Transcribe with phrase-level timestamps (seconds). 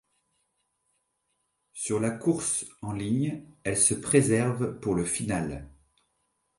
[1.73, 5.69] Sur la course en ligne, elle se préserve pour le final.